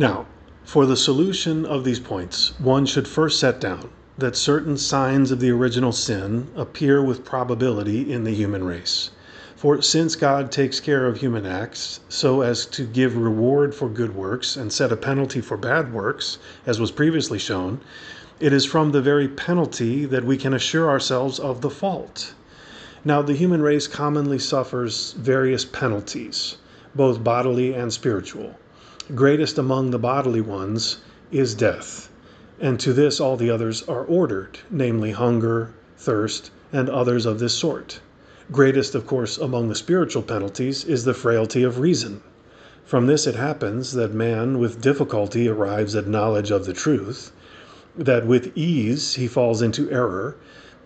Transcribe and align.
Now, 0.00 0.24
for 0.64 0.86
the 0.86 0.96
solution 0.96 1.66
of 1.66 1.84
these 1.84 2.00
points, 2.00 2.58
one 2.58 2.86
should 2.86 3.06
first 3.06 3.38
set 3.38 3.60
down 3.60 3.90
that 4.16 4.34
certain 4.34 4.78
signs 4.78 5.30
of 5.30 5.40
the 5.40 5.50
original 5.50 5.92
sin 5.92 6.48
appear 6.56 7.04
with 7.04 7.22
probability 7.22 8.10
in 8.10 8.24
the 8.24 8.30
human 8.30 8.64
race. 8.64 9.10
For 9.56 9.82
since 9.82 10.16
God 10.16 10.50
takes 10.50 10.80
care 10.80 11.06
of 11.06 11.18
human 11.18 11.44
acts 11.44 12.00
so 12.08 12.40
as 12.40 12.64
to 12.64 12.86
give 12.86 13.14
reward 13.14 13.74
for 13.74 13.90
good 13.90 14.14
works 14.14 14.56
and 14.56 14.72
set 14.72 14.90
a 14.90 14.96
penalty 14.96 15.42
for 15.42 15.58
bad 15.58 15.92
works, 15.92 16.38
as 16.64 16.80
was 16.80 16.90
previously 16.90 17.38
shown, 17.38 17.82
it 18.40 18.54
is 18.54 18.64
from 18.64 18.92
the 18.92 19.02
very 19.02 19.28
penalty 19.28 20.06
that 20.06 20.24
we 20.24 20.38
can 20.38 20.54
assure 20.54 20.88
ourselves 20.88 21.38
of 21.38 21.60
the 21.60 21.68
fault. 21.68 22.32
Now, 23.04 23.20
the 23.20 23.34
human 23.34 23.60
race 23.60 23.86
commonly 23.86 24.38
suffers 24.38 25.12
various 25.18 25.66
penalties, 25.66 26.56
both 26.94 27.22
bodily 27.22 27.74
and 27.74 27.92
spiritual. 27.92 28.54
Greatest 29.12 29.58
among 29.58 29.90
the 29.90 29.98
bodily 29.98 30.40
ones 30.40 30.98
is 31.32 31.52
death, 31.54 32.08
and 32.60 32.78
to 32.78 32.92
this 32.92 33.18
all 33.18 33.36
the 33.36 33.50
others 33.50 33.82
are 33.88 34.04
ordered, 34.04 34.60
namely 34.70 35.10
hunger, 35.10 35.70
thirst, 35.98 36.52
and 36.72 36.88
others 36.88 37.26
of 37.26 37.40
this 37.40 37.52
sort. 37.52 37.98
Greatest, 38.52 38.94
of 38.94 39.08
course, 39.08 39.36
among 39.36 39.68
the 39.68 39.74
spiritual 39.74 40.22
penalties 40.22 40.84
is 40.84 41.04
the 41.04 41.12
frailty 41.12 41.64
of 41.64 41.80
reason. 41.80 42.20
From 42.84 43.08
this 43.08 43.26
it 43.26 43.34
happens 43.34 43.94
that 43.94 44.14
man 44.14 44.60
with 44.60 44.80
difficulty 44.80 45.48
arrives 45.48 45.96
at 45.96 46.06
knowledge 46.06 46.52
of 46.52 46.64
the 46.64 46.72
truth, 46.72 47.32
that 47.98 48.28
with 48.28 48.52
ease 48.56 49.14
he 49.14 49.26
falls 49.26 49.60
into 49.60 49.90
error, 49.90 50.36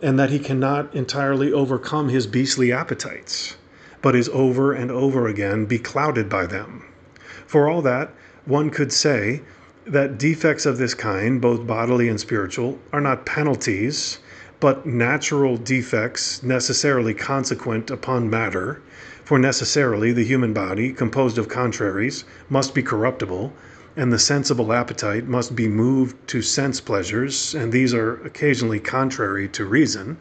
and 0.00 0.18
that 0.18 0.30
he 0.30 0.38
cannot 0.38 0.94
entirely 0.94 1.52
overcome 1.52 2.08
his 2.08 2.26
beastly 2.26 2.72
appetites, 2.72 3.56
but 4.00 4.16
is 4.16 4.30
over 4.30 4.72
and 4.72 4.90
over 4.90 5.26
again 5.28 5.66
beclouded 5.66 6.30
by 6.30 6.46
them. 6.46 6.84
For 7.54 7.70
all 7.70 7.82
that, 7.82 8.10
one 8.46 8.70
could 8.70 8.92
say 8.92 9.42
that 9.86 10.18
defects 10.18 10.66
of 10.66 10.76
this 10.76 10.92
kind, 10.92 11.40
both 11.40 11.68
bodily 11.68 12.08
and 12.08 12.18
spiritual, 12.18 12.80
are 12.92 13.00
not 13.00 13.26
penalties, 13.26 14.18
but 14.58 14.86
natural 14.86 15.56
defects 15.56 16.42
necessarily 16.42 17.14
consequent 17.14 17.92
upon 17.92 18.28
matter, 18.28 18.80
for 19.24 19.38
necessarily 19.38 20.10
the 20.12 20.24
human 20.24 20.52
body, 20.52 20.92
composed 20.92 21.38
of 21.38 21.48
contraries, 21.48 22.24
must 22.48 22.74
be 22.74 22.82
corruptible 22.82 23.52
and 23.96 24.12
the 24.12 24.18
sensible 24.18 24.72
appetite 24.72 25.28
must 25.28 25.54
be 25.54 25.68
moved 25.68 26.16
to 26.26 26.42
sense 26.42 26.80
pleasures, 26.80 27.54
and 27.54 27.70
these 27.70 27.94
are 27.94 28.14
occasionally 28.26 28.80
contrary 28.80 29.46
to 29.46 29.64
reason. 29.64 30.16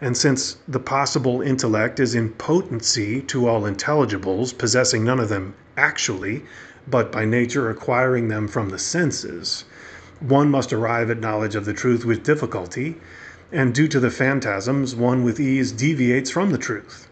And 0.00 0.16
since 0.16 0.56
the 0.66 0.80
possible 0.80 1.40
intellect 1.42 2.00
is 2.00 2.16
in 2.16 2.30
potency 2.30 3.20
to 3.22 3.46
all 3.46 3.62
intelligibles, 3.62 4.52
possessing 4.58 5.04
none 5.04 5.20
of 5.20 5.28
them 5.28 5.54
actually, 5.76 6.44
but 6.88 7.12
by 7.12 7.24
nature 7.24 7.70
acquiring 7.70 8.28
them 8.28 8.48
from 8.48 8.70
the 8.70 8.78
senses, 8.78 9.64
one 10.20 10.50
must 10.50 10.72
arrive 10.72 11.10
at 11.10 11.20
knowledge 11.20 11.54
of 11.54 11.64
the 11.64 11.72
truth 11.72 12.04
with 12.04 12.22
difficulty, 12.22 12.96
and 13.50 13.74
due 13.74 13.88
to 13.88 14.00
the 14.00 14.10
phantasms, 14.10 14.94
one 14.94 15.22
with 15.24 15.38
ease 15.40 15.72
deviates 15.72 16.30
from 16.30 16.50
the 16.50 16.58
truth. 16.58 17.08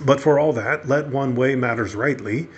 But 0.00 0.20
for 0.20 0.38
all 0.38 0.52
that, 0.54 0.88
let 0.88 1.08
one 1.08 1.34
weigh 1.34 1.56
matters 1.56 1.94
rightly 1.94 2.48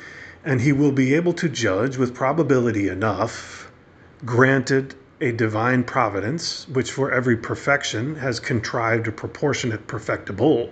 and 0.44 0.60
he 0.60 0.72
will 0.72 0.92
be 0.92 1.14
able 1.14 1.32
to 1.32 1.48
judge 1.48 1.96
with 1.96 2.14
probability 2.14 2.88
enough, 2.88 3.70
granted 4.24 4.94
a 5.20 5.32
divine 5.32 5.82
providence, 5.82 6.68
which 6.68 6.92
for 6.92 7.10
every 7.10 7.36
perfection 7.36 8.16
has 8.16 8.40
contrived 8.40 9.08
a 9.08 9.12
proportionate 9.12 9.86
perfectible, 9.86 10.70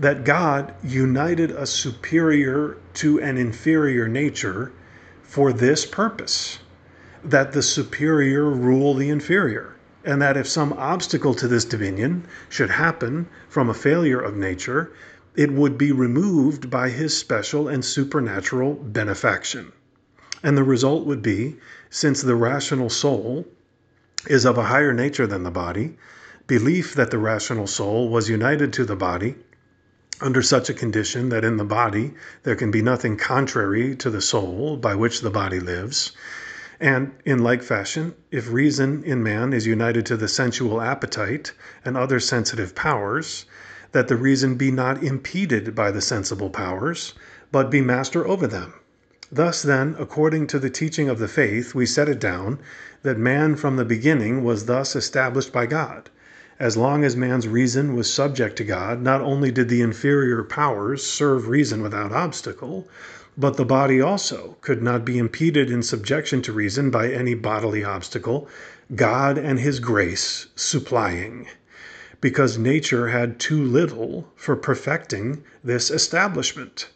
that 0.00 0.24
God 0.24 0.74
united 0.82 1.50
a 1.50 1.66
superior 1.66 2.78
to 2.94 3.20
an 3.20 3.36
inferior 3.36 4.08
nature 4.08 4.72
for 5.22 5.52
this 5.52 5.84
purpose, 5.84 6.58
that 7.22 7.52
the 7.52 7.62
superior 7.62 8.48
rule 8.48 8.94
the 8.94 9.10
inferior, 9.10 9.76
and 10.02 10.22
that 10.22 10.38
if 10.38 10.48
some 10.48 10.72
obstacle 10.72 11.34
to 11.34 11.46
this 11.46 11.66
dominion 11.66 12.24
should 12.48 12.70
happen 12.70 13.28
from 13.46 13.68
a 13.68 13.74
failure 13.74 14.18
of 14.18 14.38
nature, 14.38 14.90
it 15.36 15.52
would 15.52 15.76
be 15.76 15.92
removed 15.92 16.70
by 16.70 16.88
his 16.88 17.14
special 17.14 17.68
and 17.68 17.84
supernatural 17.84 18.72
benefaction. 18.74 19.70
And 20.42 20.56
the 20.56 20.64
result 20.64 21.04
would 21.04 21.20
be, 21.20 21.58
since 21.90 22.22
the 22.22 22.34
rational 22.34 22.88
soul 22.88 23.46
is 24.26 24.46
of 24.46 24.56
a 24.56 24.64
higher 24.64 24.94
nature 24.94 25.26
than 25.26 25.42
the 25.42 25.50
body, 25.50 25.98
belief 26.46 26.94
that 26.94 27.10
the 27.10 27.18
rational 27.18 27.66
soul 27.66 28.08
was 28.08 28.30
united 28.30 28.72
to 28.72 28.86
the 28.86 28.96
body 28.96 29.36
under 30.20 30.42
such 30.42 30.68
a 30.68 30.74
condition 30.74 31.28
that 31.28 31.44
in 31.44 31.56
the 31.56 31.64
body 31.64 32.12
there 32.42 32.56
can 32.56 32.70
be 32.72 32.82
nothing 32.82 33.16
contrary 33.16 33.94
to 33.94 34.10
the 34.10 34.20
soul 34.20 34.76
by 34.76 34.92
which 34.92 35.20
the 35.20 35.30
body 35.30 35.60
lives. 35.60 36.10
And 36.80 37.12
in 37.24 37.44
like 37.44 37.62
fashion, 37.62 38.14
if 38.32 38.50
reason 38.50 39.04
in 39.04 39.22
man 39.22 39.52
is 39.52 39.68
united 39.68 40.04
to 40.06 40.16
the 40.16 40.26
sensual 40.26 40.80
appetite 40.80 41.52
and 41.84 41.96
other 41.96 42.18
sensitive 42.18 42.74
powers, 42.74 43.44
that 43.92 44.08
the 44.08 44.16
reason 44.16 44.56
be 44.56 44.72
not 44.72 45.02
impeded 45.04 45.74
by 45.76 45.92
the 45.92 46.00
sensible 46.00 46.50
powers, 46.50 47.14
but 47.52 47.70
be 47.70 47.80
master 47.80 48.26
over 48.26 48.48
them. 48.48 48.74
Thus, 49.30 49.62
then, 49.62 49.94
according 49.96 50.48
to 50.48 50.58
the 50.58 50.70
teaching 50.70 51.08
of 51.08 51.20
the 51.20 51.28
faith, 51.28 51.72
we 51.72 51.86
set 51.86 52.08
it 52.08 52.18
down 52.18 52.58
that 53.02 53.16
man 53.16 53.54
from 53.54 53.76
the 53.76 53.84
beginning 53.84 54.42
was 54.42 54.64
thus 54.64 54.96
established 54.96 55.52
by 55.52 55.66
God. 55.66 56.10
As 56.60 56.76
long 56.76 57.04
as 57.04 57.16
man's 57.16 57.48
reason 57.48 57.94
was 57.94 58.12
subject 58.12 58.56
to 58.56 58.64
God, 58.64 59.00
not 59.00 59.22
only 59.22 59.50
did 59.50 59.70
the 59.70 59.80
inferior 59.80 60.42
powers 60.42 61.02
serve 61.02 61.48
reason 61.48 61.80
without 61.80 62.12
obstacle, 62.12 62.86
but 63.34 63.56
the 63.56 63.64
body 63.64 63.98
also 63.98 64.58
could 64.60 64.82
not 64.82 65.02
be 65.02 65.16
impeded 65.16 65.70
in 65.70 65.82
subjection 65.82 66.42
to 66.42 66.52
reason 66.52 66.90
by 66.90 67.08
any 67.10 67.32
bodily 67.32 67.82
obstacle, 67.82 68.46
God 68.94 69.38
and 69.38 69.58
His 69.58 69.80
grace 69.80 70.48
supplying 70.54 71.48
because 72.20 72.58
nature 72.58 73.08
had 73.08 73.40
too 73.40 73.64
little 73.64 74.30
for 74.36 74.54
perfecting 74.54 75.42
this 75.64 75.90
establishment. 75.90 76.90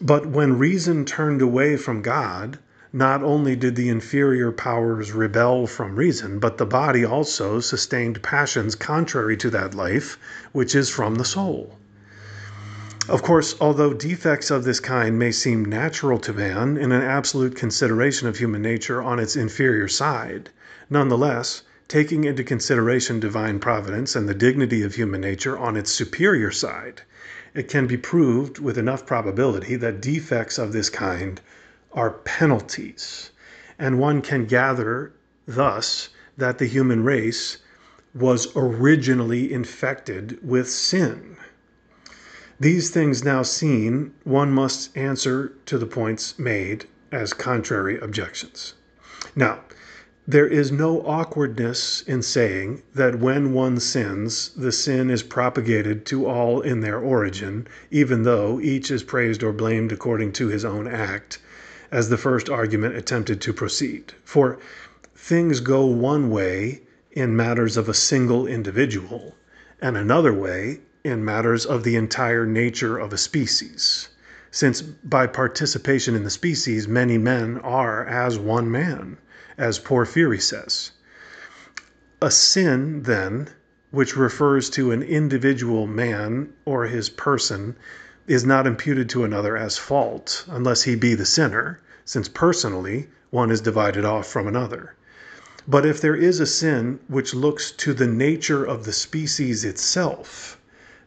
But 0.00 0.26
when 0.26 0.56
reason 0.56 1.04
turned 1.04 1.42
away 1.42 1.76
from 1.76 2.00
God, 2.00 2.60
not 2.94 3.22
only 3.22 3.54
did 3.54 3.76
the 3.76 3.90
inferior 3.90 4.50
powers 4.50 5.12
rebel 5.12 5.66
from 5.66 5.94
reason, 5.94 6.38
but 6.38 6.56
the 6.56 6.64
body 6.64 7.04
also 7.04 7.60
sustained 7.60 8.22
passions 8.22 8.74
contrary 8.74 9.36
to 9.36 9.50
that 9.50 9.74
life 9.74 10.18
which 10.52 10.74
is 10.74 10.88
from 10.88 11.16
the 11.16 11.24
soul. 11.24 11.76
Of 13.06 13.22
course, 13.22 13.54
although 13.60 13.92
defects 13.92 14.50
of 14.50 14.64
this 14.64 14.80
kind 14.80 15.18
may 15.18 15.32
seem 15.32 15.66
natural 15.66 16.18
to 16.20 16.32
man 16.32 16.78
in 16.78 16.90
an 16.90 17.02
absolute 17.02 17.54
consideration 17.54 18.26
of 18.26 18.38
human 18.38 18.62
nature 18.62 19.02
on 19.02 19.18
its 19.18 19.36
inferior 19.36 19.88
side, 19.88 20.48
nonetheless, 20.88 21.64
taking 21.88 22.24
into 22.24 22.42
consideration 22.42 23.20
divine 23.20 23.58
providence 23.58 24.16
and 24.16 24.26
the 24.26 24.34
dignity 24.34 24.82
of 24.82 24.94
human 24.94 25.20
nature 25.20 25.58
on 25.58 25.76
its 25.76 25.92
superior 25.92 26.50
side, 26.50 27.02
it 27.52 27.68
can 27.68 27.86
be 27.86 27.98
proved 27.98 28.58
with 28.58 28.78
enough 28.78 29.04
probability 29.04 29.76
that 29.76 30.00
defects 30.00 30.56
of 30.56 30.72
this 30.72 30.88
kind 30.88 31.42
are 31.92 32.10
penalties. 32.10 33.30
And 33.78 33.98
one 33.98 34.20
can 34.22 34.44
gather 34.44 35.12
thus 35.46 36.10
that 36.36 36.58
the 36.58 36.66
human 36.66 37.02
race 37.02 37.58
was 38.14 38.48
originally 38.54 39.52
infected 39.52 40.38
with 40.42 40.68
sin. 40.68 41.36
These 42.60 42.90
things 42.90 43.24
now 43.24 43.42
seen, 43.42 44.12
one 44.24 44.50
must 44.50 44.96
answer 44.96 45.52
to 45.66 45.78
the 45.78 45.86
points 45.86 46.38
made 46.38 46.86
as 47.12 47.32
contrary 47.32 47.98
objections. 48.00 48.74
Now, 49.36 49.60
there 50.26 50.46
is 50.46 50.70
no 50.70 51.00
awkwardness 51.06 52.02
in 52.02 52.20
saying 52.20 52.82
that 52.94 53.18
when 53.18 53.52
one 53.54 53.80
sins, 53.80 54.50
the 54.56 54.72
sin 54.72 55.08
is 55.08 55.22
propagated 55.22 56.04
to 56.06 56.26
all 56.26 56.60
in 56.60 56.80
their 56.80 56.98
origin, 56.98 57.66
even 57.90 58.24
though 58.24 58.60
each 58.60 58.90
is 58.90 59.02
praised 59.02 59.42
or 59.42 59.52
blamed 59.52 59.90
according 59.90 60.32
to 60.32 60.48
his 60.48 60.66
own 60.66 60.86
act, 60.86 61.38
as 61.90 62.08
the 62.10 62.18
first 62.18 62.50
argument 62.50 62.94
attempted 62.94 63.40
to 63.40 63.52
proceed. 63.52 64.12
For 64.24 64.58
things 65.14 65.60
go 65.60 65.86
one 65.86 66.28
way 66.28 66.82
in 67.12 67.34
matters 67.34 67.76
of 67.76 67.88
a 67.88 67.94
single 67.94 68.46
individual, 68.46 69.34
and 69.80 69.96
another 69.96 70.32
way 70.32 70.80
in 71.02 71.24
matters 71.24 71.64
of 71.64 71.84
the 71.84 71.96
entire 71.96 72.44
nature 72.44 72.98
of 72.98 73.12
a 73.12 73.18
species, 73.18 74.08
since 74.50 74.82
by 74.82 75.26
participation 75.26 76.14
in 76.14 76.24
the 76.24 76.30
species 76.30 76.86
many 76.86 77.16
men 77.16 77.58
are 77.58 78.04
as 78.04 78.38
one 78.38 78.70
man 78.70 79.16
as 79.56 79.78
Porphyry 79.78 80.38
says. 80.38 80.90
A 82.20 82.30
sin, 82.30 83.02
then, 83.04 83.48
which 83.90 84.16
refers 84.16 84.68
to 84.70 84.90
an 84.92 85.02
individual 85.02 85.86
man 85.86 86.50
or 86.64 86.86
his 86.86 87.08
person, 87.08 87.76
is 88.28 88.44
not 88.44 88.66
imputed 88.66 89.08
to 89.08 89.24
another 89.24 89.56
as 89.56 89.76
fault, 89.76 90.44
unless 90.46 90.82
he 90.82 90.94
be 90.94 91.14
the 91.14 91.26
sinner, 91.26 91.80
since 92.04 92.28
personally 92.28 93.08
one 93.30 93.50
is 93.50 93.60
divided 93.60 94.04
off 94.04 94.28
from 94.28 94.46
another. 94.46 94.94
But 95.66 95.84
if 95.84 96.00
there 96.00 96.14
is 96.14 96.38
a 96.38 96.46
sin 96.46 97.00
which 97.08 97.34
looks 97.34 97.72
to 97.72 97.92
the 97.92 98.06
nature 98.06 98.64
of 98.64 98.84
the 98.84 98.92
species 98.92 99.64
itself, 99.64 100.56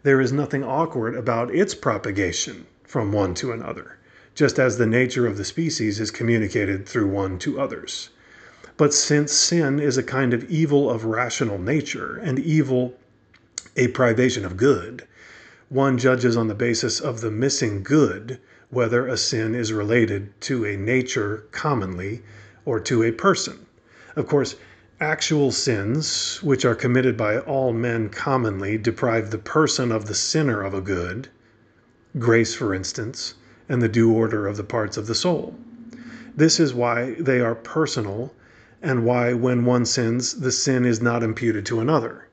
there 0.04 0.20
is 0.20 0.34
nothing 0.34 0.66
awkward 0.66 1.16
about 1.16 1.56
its 1.56 1.74
propagation 1.74 2.66
from 2.84 3.14
one 3.14 3.34
to 3.36 3.54
another 3.54 3.98
just 4.34 4.58
as 4.58 4.78
the 4.78 4.86
nature 4.86 5.28
of 5.28 5.38
the 5.38 5.44
species 5.44 6.00
is 6.00 6.10
communicated 6.10 6.86
through 6.86 7.08
one 7.08 7.38
to 7.38 7.60
others. 7.60 8.10
But 8.78 8.94
since 8.94 9.34
sin 9.34 9.80
is 9.80 9.98
a 9.98 10.04
kind 10.04 10.34
of 10.34 10.50
evil 10.50 10.90
of 10.90 11.06
rational 11.06 11.60
nature, 11.60 12.16
and 12.24 12.40
evil 12.40 12.98
a 13.76 13.90
privation 13.90 14.46
of 14.46 14.58
good, 14.58 15.06
one 15.72 15.98
judges 15.98 16.36
on 16.36 16.50
the 16.50 16.54
basis 16.54 17.00
of 17.00 17.22
the 17.22 17.32
missing 17.32 17.82
good 17.82 18.38
whether 18.70 19.08
a 19.08 19.16
sin 19.16 19.56
is 19.56 19.72
related 19.72 20.30
to 20.42 20.66
a 20.66 20.76
nature 20.76 21.46
commonly 21.52 22.22
or 22.66 22.78
to 22.78 23.02
a 23.04 23.12
person. 23.12 23.58
Of 24.18 24.28
course, 24.28 24.58
actual 25.00 25.50
sins, 25.54 26.40
which 26.44 26.66
are 26.66 26.76
committed 26.76 27.16
by 27.16 27.40
all 27.40 27.72
men 27.72 28.10
commonly, 28.10 28.78
deprive 28.78 29.32
the 29.32 29.38
person 29.38 29.94
of 29.94 30.08
the 30.08 30.14
sinner 30.14 30.62
of 30.62 30.74
a 30.74 30.82
good, 30.82 31.30
grace, 32.20 32.54
for 32.54 32.74
instance, 32.74 33.36
and 33.70 33.82
the 33.82 33.88
due 33.88 34.12
order 34.12 34.48
of 34.48 34.58
the 34.58 34.66
parts 34.66 34.98
of 34.98 35.08
the 35.08 35.16
soul. 35.16 35.58
This 36.36 36.60
is 36.60 36.74
why 36.74 37.16
they 37.18 37.40
are 37.40 37.56
personal, 37.56 38.34
and 38.82 39.06
why, 39.06 39.32
when 39.32 39.64
one 39.64 39.86
sins, 39.86 40.34
the 40.42 40.52
sin 40.52 40.84
is 40.84 41.02
not 41.02 41.24
imputed 41.24 41.66
to 41.68 41.80
another. 41.80 42.26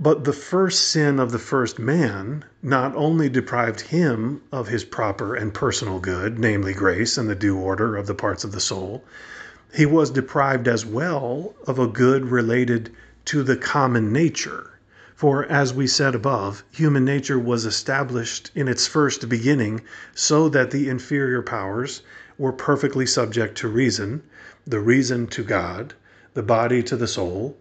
But 0.00 0.24
the 0.24 0.32
first 0.32 0.88
sin 0.88 1.20
of 1.20 1.30
the 1.30 1.38
first 1.38 1.78
man 1.78 2.44
not 2.64 2.96
only 2.96 3.28
deprived 3.28 3.80
him 3.82 4.40
of 4.50 4.66
his 4.66 4.82
proper 4.82 5.36
and 5.36 5.54
personal 5.54 6.00
good, 6.00 6.36
namely 6.36 6.74
grace 6.74 7.16
and 7.16 7.30
the 7.30 7.36
due 7.36 7.56
order 7.56 7.94
of 7.94 8.08
the 8.08 8.14
parts 8.14 8.42
of 8.42 8.50
the 8.50 8.58
soul, 8.58 9.04
he 9.72 9.86
was 9.86 10.10
deprived 10.10 10.66
as 10.66 10.84
well 10.84 11.54
of 11.64 11.78
a 11.78 11.86
good 11.86 12.28
related 12.28 12.90
to 13.26 13.44
the 13.44 13.54
common 13.56 14.12
nature. 14.12 14.70
For, 15.14 15.44
as 15.44 15.72
we 15.72 15.86
said 15.86 16.16
above, 16.16 16.64
human 16.72 17.04
nature 17.04 17.38
was 17.38 17.64
established 17.64 18.50
in 18.52 18.66
its 18.66 18.88
first 18.88 19.28
beginning 19.28 19.80
so 20.12 20.48
that 20.48 20.72
the 20.72 20.88
inferior 20.88 21.40
powers 21.40 22.02
were 22.36 22.50
perfectly 22.52 23.06
subject 23.06 23.56
to 23.58 23.68
reason, 23.68 24.24
the 24.66 24.80
reason 24.80 25.28
to 25.28 25.44
God, 25.44 25.94
the 26.34 26.42
body 26.42 26.82
to 26.82 26.96
the 26.96 27.06
soul 27.06 27.56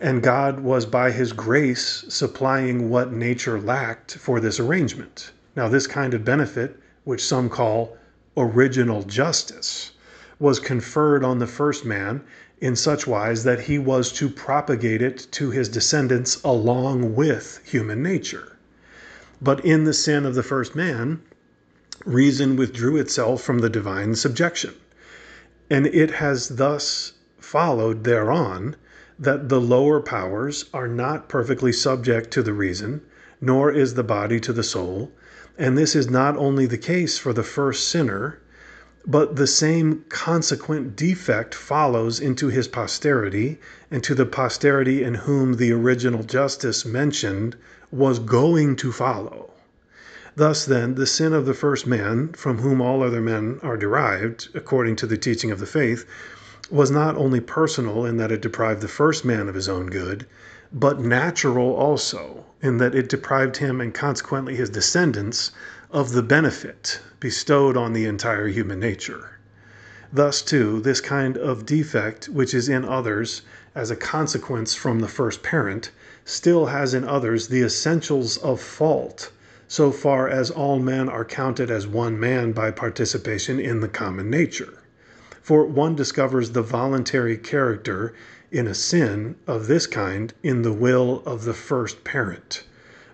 and 0.00 0.22
God 0.22 0.60
was 0.60 0.86
by 0.86 1.10
his 1.10 1.34
grace 1.34 2.06
supplying 2.08 2.88
what 2.88 3.12
nature 3.12 3.60
lacked 3.60 4.16
for 4.16 4.40
this 4.40 4.58
arrangement. 4.58 5.30
Now, 5.54 5.68
this 5.68 5.86
kind 5.86 6.14
of 6.14 6.24
benefit, 6.24 6.80
which 7.04 7.22
some 7.22 7.50
call 7.50 7.98
original 8.34 9.02
justice, 9.02 9.92
was 10.38 10.58
conferred 10.58 11.22
on 11.22 11.38
the 11.38 11.46
first 11.46 11.84
man 11.84 12.22
in 12.62 12.74
such 12.76 13.06
wise 13.06 13.44
that 13.44 13.60
he 13.60 13.78
was 13.78 14.10
to 14.12 14.30
propagate 14.30 15.02
it 15.02 15.26
to 15.32 15.50
his 15.50 15.68
descendants 15.68 16.42
along 16.42 17.14
with 17.14 17.60
human 17.64 18.02
nature. 18.02 18.56
But 19.42 19.62
in 19.64 19.84
the 19.84 19.92
sin 19.92 20.24
of 20.24 20.34
the 20.34 20.42
first 20.42 20.74
man, 20.74 21.20
reason 22.06 22.56
withdrew 22.56 22.96
itself 22.96 23.42
from 23.42 23.58
the 23.58 23.68
divine 23.68 24.14
subjection. 24.14 24.74
And 25.68 25.86
it 25.86 26.12
has 26.12 26.48
thus 26.48 27.12
followed 27.38 28.04
thereon 28.04 28.76
that 29.20 29.50
the 29.50 29.60
lower 29.60 30.00
powers 30.00 30.64
are 30.72 30.88
not 30.88 31.28
perfectly 31.28 31.72
subject 31.72 32.30
to 32.30 32.42
the 32.42 32.54
reason, 32.54 33.02
nor 33.38 33.70
is 33.70 33.92
the 33.92 34.02
body 34.02 34.40
to 34.40 34.50
the 34.50 34.62
soul. 34.62 35.12
And 35.58 35.76
this 35.76 35.94
is 35.94 36.08
not 36.08 36.38
only 36.38 36.64
the 36.64 36.78
case 36.78 37.18
for 37.18 37.34
the 37.34 37.42
first 37.42 37.86
sinner, 37.86 38.38
but 39.06 39.36
the 39.36 39.46
same 39.46 40.04
consequent 40.08 40.96
defect 40.96 41.54
follows 41.54 42.18
into 42.18 42.48
his 42.48 42.66
posterity 42.66 43.60
and 43.90 44.02
to 44.04 44.14
the 44.14 44.24
posterity 44.24 45.02
in 45.02 45.14
whom 45.14 45.56
the 45.56 45.70
original 45.72 46.22
justice 46.22 46.86
mentioned 46.86 47.56
was 47.90 48.18
going 48.18 48.74
to 48.76 48.90
follow. 48.90 49.50
Thus, 50.36 50.64
then, 50.64 50.94
the 50.94 51.06
sin 51.06 51.34
of 51.34 51.44
the 51.44 51.54
first 51.54 51.86
man, 51.86 52.32
from 52.32 52.58
whom 52.58 52.80
all 52.80 53.02
other 53.02 53.20
men 53.20 53.58
are 53.62 53.76
derived, 53.76 54.48
according 54.54 54.96
to 54.96 55.06
the 55.06 55.18
teaching 55.18 55.50
of 55.50 55.58
the 55.60 55.66
faith, 55.66 56.06
was 56.72 56.88
not 56.88 57.16
only 57.16 57.40
personal 57.40 58.04
in 58.04 58.16
that 58.16 58.30
it 58.30 58.40
deprived 58.40 58.80
the 58.80 58.86
first 58.86 59.24
man 59.24 59.48
of 59.48 59.56
his 59.56 59.68
own 59.68 59.88
good, 59.88 60.24
but 60.72 61.00
natural 61.00 61.74
also 61.74 62.46
in 62.62 62.78
that 62.78 62.94
it 62.94 63.08
deprived 63.08 63.56
him 63.56 63.80
and 63.80 63.92
consequently 63.92 64.54
his 64.54 64.70
descendants 64.70 65.50
of 65.90 66.12
the 66.12 66.22
benefit 66.22 67.00
bestowed 67.18 67.76
on 67.76 67.92
the 67.92 68.04
entire 68.04 68.46
human 68.46 68.78
nature. 68.78 69.30
Thus, 70.12 70.42
too, 70.42 70.80
this 70.80 71.00
kind 71.00 71.36
of 71.36 71.66
defect, 71.66 72.28
which 72.28 72.54
is 72.54 72.68
in 72.68 72.84
others 72.84 73.42
as 73.74 73.90
a 73.90 73.96
consequence 73.96 74.72
from 74.72 75.00
the 75.00 75.08
first 75.08 75.42
parent, 75.42 75.90
still 76.24 76.66
has 76.66 76.94
in 76.94 77.02
others 77.04 77.48
the 77.48 77.62
essentials 77.62 78.36
of 78.36 78.60
fault, 78.60 79.32
so 79.66 79.90
far 79.90 80.28
as 80.28 80.52
all 80.52 80.78
men 80.78 81.08
are 81.08 81.24
counted 81.24 81.68
as 81.68 81.88
one 81.88 82.20
man 82.20 82.52
by 82.52 82.70
participation 82.70 83.58
in 83.58 83.80
the 83.80 83.88
common 83.88 84.30
nature 84.30 84.74
for 85.50 85.64
one 85.64 85.96
discovers 85.96 86.52
the 86.52 86.62
voluntary 86.62 87.36
character 87.36 88.14
in 88.52 88.68
a 88.68 88.72
sin 88.72 89.34
of 89.48 89.66
this 89.66 89.84
kind 89.84 90.32
in 90.44 90.62
the 90.62 90.72
will 90.72 91.24
of 91.26 91.42
the 91.42 91.52
first 91.52 92.04
parent, 92.04 92.62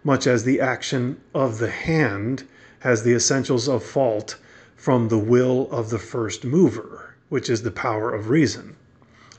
much 0.04 0.26
as 0.26 0.44
the 0.44 0.60
action 0.60 1.18
of 1.34 1.56
the 1.56 1.70
hand 1.70 2.42
has 2.80 3.02
the 3.02 3.14
essentials 3.14 3.66
of 3.66 3.82
fault 3.82 4.36
from 4.76 5.08
the 5.08 5.16
will 5.16 5.66
of 5.70 5.88
the 5.88 5.98
first 5.98 6.44
mover, 6.44 7.14
which 7.30 7.48
is 7.48 7.62
the 7.62 7.70
power 7.70 8.12
of 8.12 8.28
reason. 8.28 8.76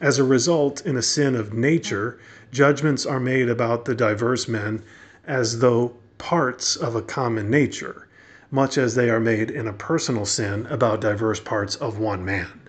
As 0.02 0.18
a 0.18 0.24
result, 0.24 0.84
in 0.84 0.98
a 0.98 1.04
sin 1.04 1.36
of 1.36 1.54
nature, 1.54 2.18
judgments 2.52 3.06
are 3.06 3.20
made 3.20 3.48
about 3.48 3.86
the 3.86 3.94
diverse 3.94 4.48
men 4.48 4.82
as 5.24 5.60
though 5.60 5.96
parts 6.18 6.76
of 6.76 6.96
a 6.96 7.04
common 7.04 7.52
nature, 7.52 8.08
much 8.50 8.76
as 8.76 8.96
they 8.96 9.12
are 9.12 9.20
made 9.20 9.52
in 9.52 9.68
a 9.68 9.72
personal 9.72 10.26
sin 10.26 10.66
about 10.72 11.00
diverse 11.00 11.40
parts 11.40 11.76
of 11.76 12.00
one 12.00 12.26
man. 12.26 12.62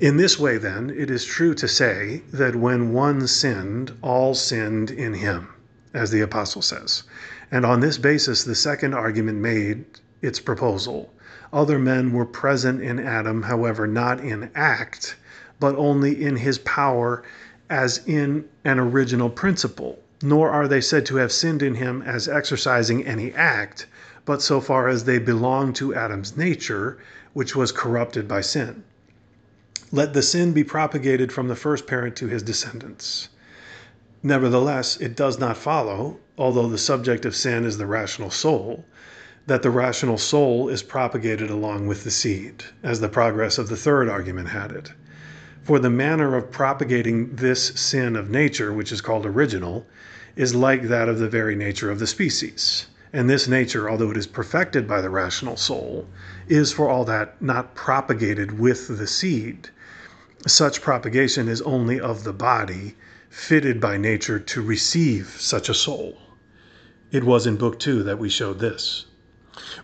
In 0.00 0.16
this 0.16 0.38
way, 0.38 0.56
then, 0.56 0.88
it 0.88 1.10
is 1.10 1.22
true 1.26 1.52
to 1.52 1.68
say 1.68 2.22
that 2.32 2.56
when 2.56 2.94
one 2.94 3.26
sinned, 3.26 3.92
all 4.00 4.34
sinned 4.34 4.90
in 4.90 5.12
him, 5.12 5.48
as 5.92 6.10
the 6.10 6.22
Apostle 6.22 6.62
says. 6.62 7.02
And 7.50 7.66
on 7.66 7.80
this 7.80 7.98
basis, 7.98 8.42
the 8.42 8.54
second 8.54 8.94
argument 8.94 9.40
made 9.40 9.84
its 10.22 10.40
proposal. 10.40 11.12
Other 11.52 11.78
men 11.78 12.14
were 12.14 12.24
present 12.24 12.80
in 12.80 12.98
Adam, 12.98 13.42
however, 13.42 13.86
not 13.86 14.20
in 14.20 14.48
act, 14.54 15.14
but 15.60 15.76
only 15.76 16.24
in 16.24 16.36
his 16.36 16.56
power 16.60 17.22
as 17.68 18.00
in 18.06 18.46
an 18.64 18.78
original 18.78 19.28
principle. 19.28 20.02
Nor 20.22 20.48
are 20.48 20.68
they 20.68 20.80
said 20.80 21.04
to 21.04 21.16
have 21.16 21.32
sinned 21.32 21.62
in 21.62 21.74
him 21.74 22.00
as 22.00 22.28
exercising 22.28 23.04
any 23.04 23.34
act, 23.34 23.84
but 24.24 24.40
so 24.40 24.58
far 24.58 24.88
as 24.88 25.04
they 25.04 25.18
belong 25.18 25.74
to 25.74 25.94
Adam's 25.94 26.34
nature, 26.34 26.96
which 27.34 27.54
was 27.54 27.72
corrupted 27.72 28.26
by 28.26 28.40
sin 28.40 28.84
let 29.94 30.14
the 30.14 30.22
sin 30.22 30.54
be 30.54 30.64
propagated 30.64 31.30
from 31.30 31.48
the 31.48 31.54
first 31.54 31.86
parent 31.86 32.16
to 32.16 32.26
his 32.26 32.42
descendants. 32.42 33.28
Nevertheless, 34.22 34.96
it 34.96 35.14
does 35.14 35.38
not 35.38 35.58
follow, 35.58 36.18
although 36.38 36.66
the 36.66 36.78
subject 36.78 37.26
of 37.26 37.36
sin 37.36 37.66
is 37.66 37.76
the 37.76 37.84
rational 37.84 38.30
soul, 38.30 38.86
that 39.46 39.60
the 39.60 39.70
rational 39.70 40.16
soul 40.16 40.70
is 40.70 40.82
propagated 40.82 41.50
along 41.50 41.86
with 41.86 42.04
the 42.04 42.10
seed, 42.10 42.64
as 42.82 43.00
the 43.00 43.08
progress 43.10 43.58
of 43.58 43.68
the 43.68 43.76
third 43.76 44.08
argument 44.08 44.48
had 44.48 44.72
it. 44.72 44.92
For 45.62 45.78
the 45.78 45.90
manner 45.90 46.36
of 46.36 46.50
propagating 46.50 47.36
this 47.36 47.66
sin 47.74 48.16
of 48.16 48.30
nature, 48.30 48.72
which 48.72 48.92
is 48.92 49.02
called 49.02 49.26
original, 49.26 49.86
is 50.36 50.54
like 50.54 50.84
that 50.84 51.10
of 51.10 51.18
the 51.18 51.28
very 51.28 51.54
nature 51.54 51.90
of 51.90 51.98
the 51.98 52.06
species. 52.06 52.86
And 53.12 53.28
this 53.28 53.46
nature, 53.46 53.90
although 53.90 54.10
it 54.10 54.16
is 54.16 54.26
perfected 54.26 54.88
by 54.88 55.02
the 55.02 55.10
rational 55.10 55.58
soul, 55.58 56.08
is 56.48 56.72
for 56.72 56.88
all 56.88 57.04
that 57.04 57.42
not 57.42 57.74
propagated 57.74 58.58
with 58.58 58.88
the 58.96 59.06
seed 59.06 59.68
such 60.48 60.82
propagation 60.82 61.46
is 61.46 61.62
only 61.62 62.00
of 62.00 62.24
the 62.24 62.32
body, 62.32 62.96
fitted 63.30 63.80
by 63.80 63.96
nature 63.96 64.40
to 64.40 64.60
receive 64.60 65.36
such 65.38 65.68
a 65.68 65.74
soul. 65.74 66.18
It 67.12 67.22
was 67.22 67.46
in 67.46 67.54
Book 67.54 67.78
Two 67.78 68.02
that 68.02 68.18
we 68.18 68.28
showed 68.28 68.58
this. 68.58 69.06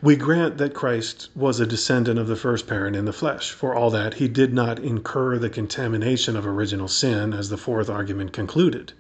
We 0.03 0.17
grant 0.17 0.59
that 0.59 0.75
Christ 0.75 1.29
was 1.37 1.61
a 1.61 1.67
descendant 1.67 2.19
of 2.19 2.27
the 2.27 2.35
first 2.35 2.67
parent 2.67 2.97
in 2.97 3.05
the 3.05 3.13
flesh, 3.13 3.53
for 3.53 3.73
all 3.73 3.89
that 3.91 4.15
he 4.15 4.27
did 4.27 4.53
not 4.53 4.81
incur 4.81 5.39
the 5.39 5.49
contamination 5.49 6.35
of 6.35 6.45
original 6.45 6.89
sin, 6.89 7.33
as 7.33 7.51
the 7.51 7.57
fourth 7.57 7.89
argument 7.89 8.33
concluded. 8.33 8.95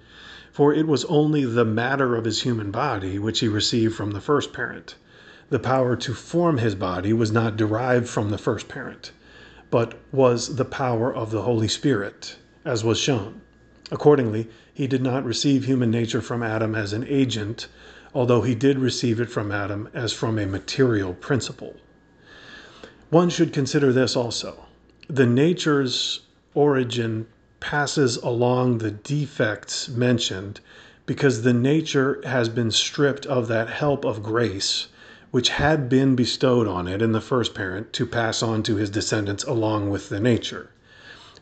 For 0.52 0.72
it 0.72 0.86
was 0.86 1.04
only 1.06 1.44
the 1.44 1.64
matter 1.64 2.14
of 2.14 2.24
his 2.24 2.42
human 2.42 2.70
body 2.70 3.18
which 3.18 3.40
he 3.40 3.48
received 3.48 3.96
from 3.96 4.12
the 4.12 4.20
first 4.20 4.52
parent. 4.52 4.94
The 5.50 5.58
power 5.58 5.96
to 5.96 6.14
form 6.14 6.58
his 6.58 6.76
body 6.76 7.12
was 7.12 7.32
not 7.32 7.56
derived 7.56 8.08
from 8.08 8.30
the 8.30 8.38
first 8.38 8.68
parent 8.68 9.10
but 9.70 9.94
was 10.12 10.56
the 10.56 10.64
power 10.64 11.14
of 11.14 11.30
the 11.30 11.42
Holy 11.42 11.68
Spirit, 11.68 12.36
as 12.64 12.82
was 12.84 12.98
shown. 12.98 13.40
Accordingly, 13.90 14.48
he 14.72 14.86
did 14.86 15.02
not 15.02 15.24
receive 15.24 15.64
human 15.64 15.90
nature 15.90 16.20
from 16.20 16.42
Adam 16.42 16.74
as 16.74 16.92
an 16.92 17.04
agent, 17.08 17.68
although 18.14 18.42
he 18.42 18.54
did 18.54 18.78
receive 18.78 19.20
it 19.20 19.30
from 19.30 19.50
Adam 19.50 19.88
as 19.92 20.12
from 20.12 20.38
a 20.38 20.46
material 20.46 21.14
principle. 21.14 21.76
One 23.10 23.30
should 23.30 23.52
consider 23.52 23.92
this 23.92 24.16
also. 24.16 24.66
The 25.08 25.26
nature's 25.26 26.20
origin 26.54 27.26
passes 27.60 28.16
along 28.16 28.78
the 28.78 28.90
defects 28.90 29.88
mentioned 29.88 30.60
because 31.06 31.42
the 31.42 31.54
nature 31.54 32.20
has 32.24 32.48
been 32.48 32.70
stripped 32.70 33.24
of 33.26 33.48
that 33.48 33.68
help 33.68 34.04
of 34.04 34.22
grace 34.22 34.88
which 35.30 35.50
had 35.50 35.88
been 35.88 36.16
bestowed 36.16 36.66
on 36.66 36.88
it 36.88 37.02
in 37.02 37.12
the 37.12 37.20
first 37.20 37.54
parent 37.54 37.92
to 37.92 38.06
pass 38.06 38.42
on 38.42 38.62
to 38.62 38.76
his 38.76 38.88
descendants 38.88 39.44
along 39.44 39.90
with 39.90 40.08
the 40.08 40.20
nature. 40.20 40.70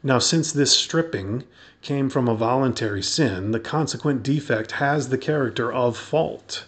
Now, 0.02 0.18
since 0.18 0.52
this 0.52 0.72
stripping 0.72 1.44
came 1.82 2.10
from 2.10 2.28
a 2.28 2.34
voluntary 2.34 3.02
sin, 3.02 3.52
the 3.52 3.60
consequent 3.60 4.22
defect 4.22 4.72
has 4.72 5.08
the 5.08 5.18
character 5.18 5.72
of 5.72 5.96
fault. 5.96 6.64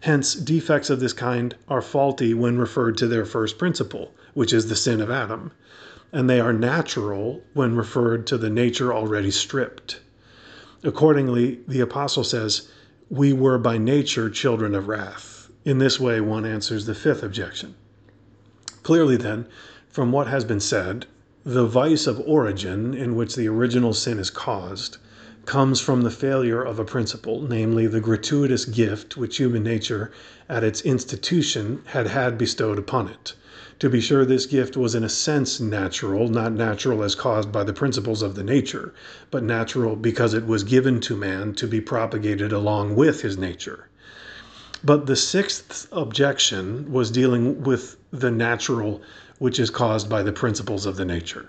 Hence, 0.00 0.34
defects 0.34 0.90
of 0.90 1.00
this 1.00 1.12
kind 1.12 1.54
are 1.68 1.82
faulty 1.82 2.34
when 2.34 2.58
referred 2.58 2.96
to 2.98 3.06
their 3.06 3.24
first 3.24 3.58
principle, 3.58 4.12
which 4.34 4.52
is 4.52 4.68
the 4.68 4.76
sin 4.76 5.00
of 5.00 5.10
Adam, 5.10 5.52
and 6.12 6.28
they 6.28 6.40
are 6.40 6.52
natural 6.52 7.42
when 7.54 7.76
referred 7.76 8.26
to 8.26 8.38
the 8.38 8.50
nature 8.50 8.92
already 8.92 9.30
stripped. 9.30 10.00
Accordingly, 10.82 11.60
the 11.66 11.80
Apostle 11.80 12.24
says, 12.24 12.68
We 13.08 13.32
were 13.32 13.58
by 13.58 13.78
nature 13.78 14.28
children 14.28 14.74
of 14.74 14.88
wrath. 14.88 15.33
In 15.66 15.78
this 15.78 15.98
way, 15.98 16.20
one 16.20 16.44
answers 16.44 16.84
the 16.84 16.94
fifth 16.94 17.22
objection. 17.22 17.74
Clearly, 18.82 19.16
then, 19.16 19.46
from 19.88 20.12
what 20.12 20.26
has 20.26 20.44
been 20.44 20.60
said, 20.60 21.06
the 21.42 21.64
vice 21.64 22.06
of 22.06 22.20
origin 22.26 22.92
in 22.92 23.16
which 23.16 23.34
the 23.34 23.48
original 23.48 23.94
sin 23.94 24.18
is 24.18 24.28
caused 24.28 24.98
comes 25.46 25.80
from 25.80 26.02
the 26.02 26.10
failure 26.10 26.62
of 26.62 26.78
a 26.78 26.84
principle, 26.84 27.40
namely 27.40 27.86
the 27.86 28.02
gratuitous 28.02 28.66
gift 28.66 29.16
which 29.16 29.38
human 29.38 29.62
nature 29.62 30.10
at 30.50 30.62
its 30.62 30.82
institution 30.82 31.80
had 31.86 32.08
had 32.08 32.36
bestowed 32.36 32.78
upon 32.78 33.08
it. 33.08 33.32
To 33.78 33.88
be 33.88 34.02
sure, 34.02 34.26
this 34.26 34.44
gift 34.44 34.76
was 34.76 34.94
in 34.94 35.02
a 35.02 35.08
sense 35.08 35.60
natural, 35.60 36.28
not 36.28 36.52
natural 36.52 37.02
as 37.02 37.14
caused 37.14 37.50
by 37.50 37.64
the 37.64 37.72
principles 37.72 38.20
of 38.20 38.34
the 38.34 38.44
nature, 38.44 38.92
but 39.30 39.42
natural 39.42 39.96
because 39.96 40.34
it 40.34 40.46
was 40.46 40.62
given 40.62 41.00
to 41.00 41.16
man 41.16 41.54
to 41.54 41.66
be 41.66 41.80
propagated 41.80 42.52
along 42.52 42.96
with 42.96 43.22
his 43.22 43.38
nature. 43.38 43.88
But 44.86 45.06
the 45.06 45.16
sixth 45.16 45.88
objection 45.92 46.92
was 46.92 47.10
dealing 47.10 47.62
with 47.62 47.96
the 48.10 48.30
natural 48.30 49.00
which 49.38 49.58
is 49.58 49.70
caused 49.70 50.10
by 50.10 50.22
the 50.22 50.30
principles 50.30 50.84
of 50.84 50.96
the 50.96 51.06
nature. 51.06 51.48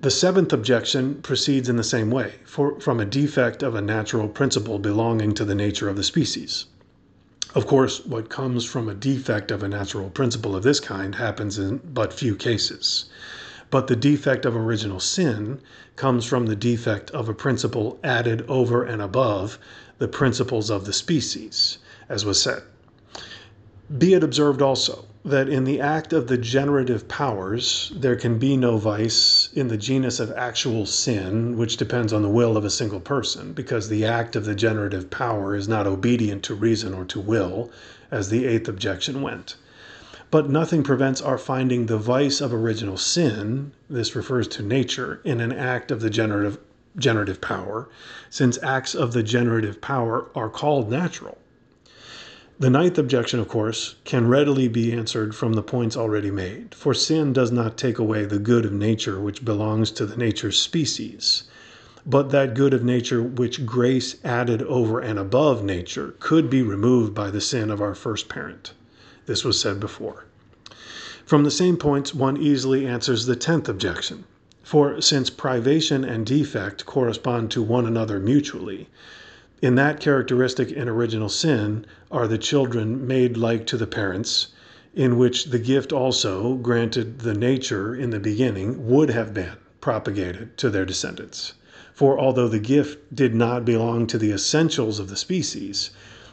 The 0.00 0.10
seventh 0.10 0.50
objection 0.50 1.16
proceeds 1.16 1.68
in 1.68 1.76
the 1.76 1.84
same 1.84 2.10
way, 2.10 2.36
for, 2.46 2.80
from 2.80 3.00
a 3.00 3.04
defect 3.04 3.62
of 3.62 3.74
a 3.74 3.82
natural 3.82 4.28
principle 4.28 4.78
belonging 4.78 5.34
to 5.34 5.44
the 5.44 5.54
nature 5.54 5.90
of 5.90 5.96
the 5.96 6.02
species. 6.02 6.64
Of 7.54 7.66
course, 7.66 8.06
what 8.06 8.30
comes 8.30 8.64
from 8.64 8.88
a 8.88 8.94
defect 8.94 9.50
of 9.50 9.62
a 9.62 9.68
natural 9.68 10.08
principle 10.08 10.56
of 10.56 10.62
this 10.62 10.80
kind 10.80 11.16
happens 11.16 11.58
in 11.58 11.82
but 11.84 12.14
few 12.14 12.34
cases. 12.34 13.10
But 13.68 13.88
the 13.88 13.94
defect 13.96 14.46
of 14.46 14.56
original 14.56 15.00
sin 15.00 15.60
comes 15.96 16.24
from 16.24 16.46
the 16.46 16.56
defect 16.56 17.10
of 17.10 17.28
a 17.28 17.34
principle 17.34 18.00
added 18.02 18.42
over 18.48 18.82
and 18.84 19.02
above 19.02 19.58
the 19.98 20.08
principles 20.08 20.70
of 20.70 20.86
the 20.86 20.94
species, 20.94 21.76
as 22.08 22.24
was 22.24 22.40
said. 22.40 22.62
Be 23.98 24.14
it 24.14 24.22
observed 24.22 24.62
also 24.62 25.04
that 25.24 25.48
in 25.48 25.64
the 25.64 25.80
act 25.80 26.12
of 26.12 26.28
the 26.28 26.38
generative 26.38 27.08
powers, 27.08 27.92
there 27.96 28.14
can 28.14 28.38
be 28.38 28.56
no 28.56 28.78
vice 28.78 29.48
in 29.54 29.66
the 29.66 29.76
genus 29.76 30.20
of 30.20 30.30
actual 30.36 30.86
sin, 30.86 31.56
which 31.56 31.76
depends 31.76 32.12
on 32.12 32.22
the 32.22 32.28
will 32.28 32.56
of 32.56 32.64
a 32.64 32.70
single 32.70 33.00
person, 33.00 33.52
because 33.52 33.88
the 33.88 34.04
act 34.04 34.36
of 34.36 34.44
the 34.44 34.54
generative 34.54 35.10
power 35.10 35.56
is 35.56 35.66
not 35.66 35.86
obedient 35.86 36.44
to 36.44 36.54
reason 36.54 36.94
or 36.94 37.04
to 37.04 37.18
will, 37.18 37.72
as 38.12 38.28
the 38.28 38.46
eighth 38.46 38.68
objection 38.68 39.20
went. 39.20 39.56
But 40.30 40.48
nothing 40.48 40.84
prevents 40.84 41.20
our 41.20 41.38
finding 41.38 41.86
the 41.86 41.98
vice 41.98 42.40
of 42.40 42.54
original 42.54 42.96
sin, 42.96 43.72
this 43.90 44.14
refers 44.14 44.46
to 44.48 44.62
nature, 44.62 45.20
in 45.24 45.40
an 45.40 45.52
act 45.52 45.90
of 45.90 46.00
the 46.00 46.10
generative, 46.10 46.58
generative 46.96 47.40
power, 47.40 47.88
since 48.30 48.62
acts 48.62 48.94
of 48.94 49.12
the 49.12 49.24
generative 49.24 49.80
power 49.80 50.26
are 50.36 50.48
called 50.48 50.88
natural. 50.88 51.38
The 52.58 52.70
ninth 52.70 52.96
objection, 52.96 53.38
of 53.38 53.48
course, 53.48 53.96
can 54.06 54.28
readily 54.28 54.66
be 54.66 54.90
answered 54.90 55.34
from 55.34 55.52
the 55.52 55.62
points 55.62 55.94
already 55.94 56.30
made, 56.30 56.74
for 56.74 56.94
sin 56.94 57.34
does 57.34 57.52
not 57.52 57.76
take 57.76 57.98
away 57.98 58.24
the 58.24 58.38
good 58.38 58.64
of 58.64 58.72
nature 58.72 59.20
which 59.20 59.44
belongs 59.44 59.90
to 59.90 60.06
the 60.06 60.16
nature 60.16 60.50
species, 60.50 61.42
but 62.06 62.30
that 62.30 62.54
good 62.54 62.72
of 62.72 62.82
nature 62.82 63.22
which 63.22 63.66
grace 63.66 64.16
added 64.24 64.62
over 64.62 65.00
and 65.00 65.18
above 65.18 65.62
nature 65.62 66.14
could 66.18 66.48
be 66.48 66.62
removed 66.62 67.12
by 67.14 67.30
the 67.30 67.42
sin 67.42 67.68
of 67.70 67.82
our 67.82 67.94
first 67.94 68.26
parent. 68.30 68.72
This 69.26 69.44
was 69.44 69.60
said 69.60 69.78
before. 69.78 70.24
From 71.26 71.44
the 71.44 71.50
same 71.50 71.76
points, 71.76 72.14
one 72.14 72.38
easily 72.38 72.86
answers 72.86 73.26
the 73.26 73.36
tenth 73.36 73.68
objection. 73.68 74.24
For 74.62 74.98
since 75.02 75.28
privation 75.28 76.06
and 76.06 76.24
defect 76.24 76.86
correspond 76.86 77.50
to 77.50 77.60
one 77.62 77.84
another 77.84 78.18
mutually, 78.18 78.88
in 79.62 79.74
that 79.74 80.00
characteristic 80.00 80.70
and 80.76 80.88
original 80.88 81.30
sin 81.30 81.86
are 82.10 82.28
the 82.28 82.36
children 82.36 83.06
made 83.06 83.38
like 83.38 83.64
to 83.66 83.78
the 83.78 83.86
parents, 83.86 84.48
in 84.94 85.16
which 85.16 85.46
the 85.46 85.58
gift 85.58 85.92
also, 85.92 86.54
granted 86.56 87.20
the 87.20 87.32
nature 87.32 87.94
in 87.94 88.10
the 88.10 88.20
beginning, 88.20 88.86
would 88.86 89.08
have 89.08 89.32
been 89.32 89.56
propagated 89.80 90.56
to 90.58 90.68
their 90.68 90.84
descendants. 90.84 91.54
For 91.94 92.18
although 92.18 92.48
the 92.48 92.58
gift 92.58 93.14
did 93.14 93.34
not 93.34 93.64
belong 93.64 94.06
to 94.08 94.18
the 94.18 94.30
essentials 94.30 94.98
of 94.98 95.08
the 95.08 95.16
species, 95.16 95.88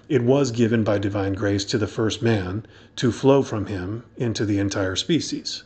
it 0.10 0.22
was 0.22 0.51
given 0.51 0.84
by 0.84 0.98
divine 0.98 1.34
grace 1.34 1.63
to 1.65 1.77
the 1.77 1.88
first 1.88 2.22
man 2.22 2.65
to 2.98 3.10
flow 3.10 3.42
from 3.42 3.68
him 3.68 4.03
into 4.18 4.44
the 4.44 4.60
entire 4.60 4.98
species. 4.98 5.63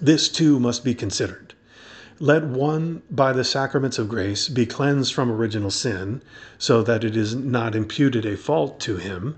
This 0.00 0.28
too 0.28 0.60
must 0.60 0.84
be 0.84 0.94
considered. 0.94 1.54
Let 2.18 2.44
one, 2.44 3.02
by 3.10 3.34
the 3.34 3.44
sacraments 3.44 3.98
of 3.98 4.08
grace, 4.08 4.48
be 4.48 4.64
cleansed 4.64 5.12
from 5.12 5.30
original 5.30 5.70
sin, 5.70 6.22
so 6.56 6.82
that 6.82 7.04
it 7.04 7.14
is 7.14 7.34
not 7.34 7.74
imputed 7.74 8.24
a 8.24 8.38
fault 8.38 8.80
to 8.80 8.96
him. 8.96 9.36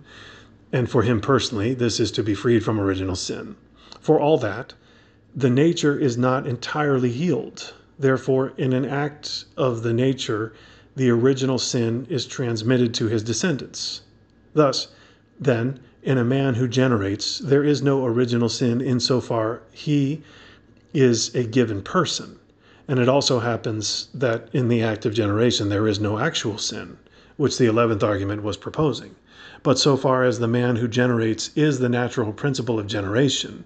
And 0.72 0.88
for 0.88 1.02
him 1.02 1.20
personally, 1.20 1.74
this 1.74 1.98
is 1.98 2.12
to 2.12 2.22
be 2.22 2.34
freed 2.34 2.64
from 2.64 2.78
original 2.78 3.16
sin. 3.16 3.56
For 4.00 4.20
all 4.20 4.38
that, 4.38 4.74
the 5.34 5.50
nature 5.50 5.98
is 5.98 6.16
not 6.16 6.46
entirely 6.46 7.10
healed. 7.10 7.74
Therefore, 7.98 8.52
in 8.56 8.72
an 8.72 8.84
act 8.84 9.46
of 9.56 9.82
the 9.82 9.92
nature, 9.92 10.52
the 10.94 11.10
original 11.10 11.58
sin 11.58 12.06
is 12.08 12.26
transmitted 12.26 12.94
to 12.94 13.08
his 13.08 13.24
descendants. 13.24 14.02
Thus, 14.54 14.86
then, 15.40 15.80
in 16.04 16.16
a 16.16 16.24
man 16.24 16.54
who 16.54 16.68
generates, 16.68 17.40
there 17.40 17.64
is 17.64 17.82
no 17.82 18.06
original 18.06 18.48
sin 18.48 18.80
insofar 18.80 19.62
he 19.72 20.22
is 20.94 21.34
a 21.34 21.42
given 21.42 21.82
person. 21.82 22.37
And 22.90 22.98
it 22.98 23.06
also 23.06 23.40
happens 23.40 24.08
that 24.14 24.48
in 24.54 24.68
the 24.68 24.82
act 24.82 25.04
of 25.04 25.12
generation 25.12 25.68
there 25.68 25.86
is 25.86 26.00
no 26.00 26.18
actual 26.18 26.56
sin, 26.56 26.96
which 27.36 27.58
the 27.58 27.66
eleventh 27.66 28.02
argument 28.02 28.42
was 28.42 28.56
proposing. 28.56 29.14
But 29.62 29.78
so 29.78 29.94
far 29.98 30.24
as 30.24 30.38
the 30.38 30.48
man 30.48 30.76
who 30.76 30.88
generates 30.88 31.50
is 31.54 31.80
the 31.80 31.90
natural 31.90 32.32
principle 32.32 32.78
of 32.78 32.86
generation, 32.86 33.64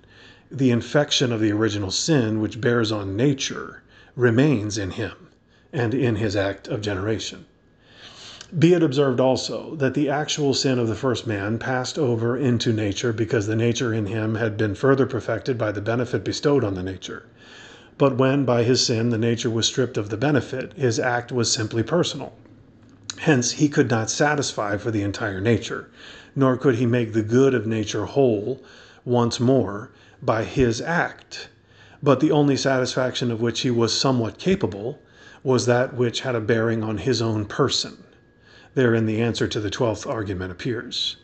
the 0.51 0.73
infection 0.73 1.31
of 1.31 1.39
the 1.39 1.53
original 1.53 1.93
sin, 1.93 2.41
which 2.41 2.61
bears 2.61 2.91
on 2.91 3.15
nature, 3.15 3.83
remains 4.17 4.77
in 4.77 4.91
him 4.91 5.29
and 5.73 5.95
in 5.95 6.17
his 6.17 6.35
act 6.35 6.67
of 6.67 6.81
generation. 6.81 7.47
Be 8.59 8.75
it 8.75 8.83
observed 8.83 9.21
also 9.21 9.77
that 9.77 9.95
the 9.95 10.09
actual 10.11 10.53
sin 10.53 10.81
of 10.81 10.89
the 10.89 10.97
first 10.97 11.29
man 11.29 11.59
passed 11.59 11.97
over 11.97 12.37
into 12.37 12.73
nature 12.73 13.13
because 13.13 13.47
the 13.47 13.55
nature 13.55 13.95
in 13.95 14.07
him 14.07 14.35
had 14.35 14.57
been 14.57 14.75
further 14.75 15.07
perfected 15.07 15.57
by 15.57 15.71
the 15.71 15.81
benefit 15.81 16.25
bestowed 16.25 16.65
on 16.65 16.75
the 16.75 16.83
nature. 16.83 17.23
But 18.03 18.17
when, 18.19 18.45
by 18.45 18.65
his 18.65 18.85
sin, 18.85 19.11
the 19.11 19.17
nature 19.17 19.49
was 19.49 19.65
stripped 19.67 19.97
of 19.97 20.09
the 20.09 20.17
benefit, 20.17 20.73
his 20.75 20.99
act 20.99 21.31
was 21.31 21.53
simply 21.53 21.85
personal. 21.85 22.33
Hence, 23.19 23.53
he 23.53 23.69
could 23.69 23.89
not 23.89 24.11
satisfy 24.11 24.77
for 24.77 24.91
the 24.91 25.03
entire 25.05 25.41
nature, 25.41 25.87
nor 26.35 26.57
could 26.57 26.75
he 26.75 26.85
make 26.85 27.13
the 27.13 27.23
good 27.23 27.55
of 27.55 27.65
nature 27.65 28.07
whole 28.07 28.61
once 29.05 29.39
more 29.39 29.93
by 30.21 30.43
his 30.43 30.81
act. 30.81 31.49
But 32.03 32.19
the 32.19 32.33
only 32.33 32.57
satisfaction 32.57 33.31
of 33.31 33.41
which 33.41 33.61
he 33.61 33.71
was 33.71 33.97
somewhat 33.97 34.37
capable 34.37 34.99
was 35.45 35.67
that 35.67 35.95
which 35.95 36.23
had 36.23 36.35
a 36.35 36.41
bearing 36.41 36.83
on 36.83 36.99
his 36.99 37.23
own 37.23 37.45
person. 37.45 37.99
Therein 38.75 39.07
the 39.07 39.21
answer 39.21 39.47
to 39.47 39.61
the 39.61 39.71
twelfth 39.71 40.09
argument 40.09 40.51
appears. 40.51 41.19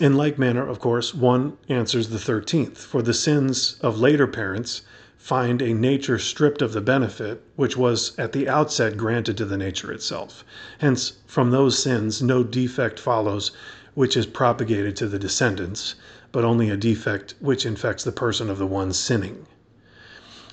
In 0.00 0.16
like 0.16 0.36
manner, 0.36 0.66
of 0.66 0.80
course, 0.80 1.14
one 1.14 1.58
answers 1.68 2.08
the 2.08 2.18
thirteenth, 2.18 2.78
for 2.78 3.02
the 3.02 3.14
sins 3.14 3.76
of 3.82 4.00
later 4.00 4.26
parents 4.26 4.82
find 5.24 5.62
a 5.62 5.72
nature 5.72 6.18
stripped 6.18 6.60
of 6.60 6.74
the 6.74 6.82
benefit 6.82 7.42
which 7.56 7.78
was 7.78 8.12
at 8.18 8.32
the 8.32 8.46
outset 8.46 8.94
granted 8.94 9.38
to 9.38 9.46
the 9.46 9.56
nature 9.56 9.90
itself. 9.90 10.44
Hence, 10.80 11.14
from 11.26 11.50
those 11.50 11.82
sins, 11.82 12.20
no 12.20 12.42
defect 12.44 13.00
follows 13.00 13.50
which 13.94 14.18
is 14.18 14.26
propagated 14.26 14.94
to 14.94 15.08
the 15.08 15.18
descendants, 15.18 15.94
but 16.30 16.44
only 16.44 16.68
a 16.68 16.76
defect 16.76 17.32
which 17.40 17.64
infects 17.64 18.04
the 18.04 18.12
person 18.12 18.50
of 18.50 18.58
the 18.58 18.66
one 18.66 18.92
sinning. 18.92 19.46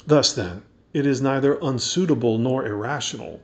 Thus, 0.07 0.31
then, 0.31 0.61
it 0.93 1.05
is 1.05 1.21
neither 1.21 1.59
unsuitable 1.61 2.37
nor 2.37 2.65
irrational 2.65 3.41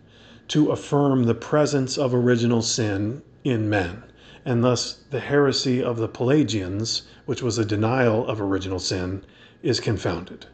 to 0.47 0.71
affirm 0.71 1.25
the 1.25 1.35
presence 1.35 1.97
of 1.97 2.13
original 2.13 2.61
sin 2.61 3.21
in 3.43 3.69
men, 3.69 4.01
and 4.45 4.63
thus 4.63 4.99
the 5.11 5.19
heresy 5.19 5.83
of 5.83 5.97
the 5.97 6.07
Pelagians, 6.07 7.01
which 7.25 7.43
was 7.43 7.57
a 7.57 7.65
denial 7.65 8.25
of 8.27 8.39
original 8.39 8.79
sin, 8.79 9.25
is 9.61 9.81
confounded. 9.81 10.45